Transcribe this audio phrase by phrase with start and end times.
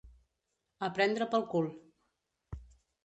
[0.87, 1.69] A prendre pel cul.